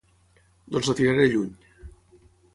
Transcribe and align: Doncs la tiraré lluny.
Doncs 0.75 0.89
la 0.91 0.95
tiraré 1.01 1.29
lluny. 1.35 1.53